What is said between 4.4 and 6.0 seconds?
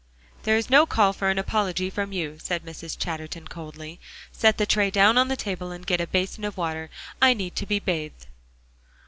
the tray down on the table, and